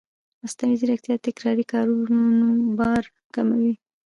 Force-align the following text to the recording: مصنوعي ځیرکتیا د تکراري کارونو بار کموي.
مصنوعي 0.41 0.75
ځیرکتیا 0.81 1.13
د 1.17 1.21
تکراري 1.27 1.65
کارونو 1.73 2.19
بار 2.79 3.03
کموي. 3.35 3.73